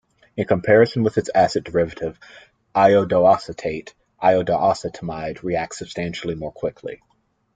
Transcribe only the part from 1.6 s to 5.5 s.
derivative, iodoacetate, iodoacetamide